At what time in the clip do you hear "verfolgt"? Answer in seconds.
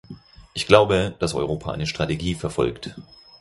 2.33-2.95